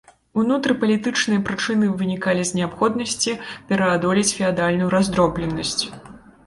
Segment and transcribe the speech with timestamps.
[0.43, 3.37] Унутрыпалітычныя прычыны вынікалі з неабходнасці
[3.69, 5.81] пераадолець феадальную раздробленасць.